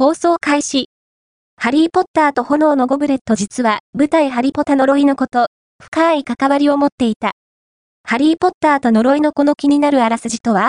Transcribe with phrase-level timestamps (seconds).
[0.00, 0.88] 放送開始。
[1.58, 7.32] ハリーポッターと炎のゴブレット実は舞台ハリポタ呪いのこと、深い関わりを持っていた。
[8.02, 10.68] ハリーポッターと呪いの子の気になるあらすじとは？